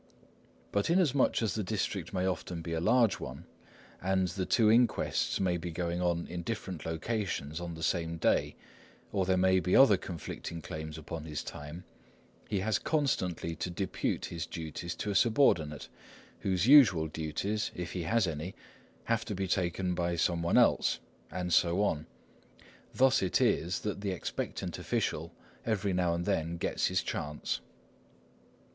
[0.71, 3.45] But inasmuch as the district may often be a large one,
[4.01, 8.55] and two inquests may be going on in two different directions on the same day,
[9.11, 11.83] or there may be other conflicting claims upon his time,
[12.49, 15.87] he has constantly to depute his duties to a subordinate,
[16.39, 18.55] whose usual duties, if he has any,
[19.03, 20.97] have to be taken by some one else,
[21.29, 22.07] and so on.
[22.91, 25.31] Thus it is that the expectant official
[25.63, 27.61] every now and then gets his chance.